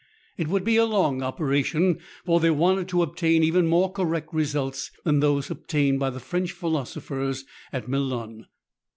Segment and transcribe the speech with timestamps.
[0.35, 4.89] It would be a long operation, for they wanted to obtain even more correct results
[5.03, 8.47] than those obtained by the French philosophers at Melun.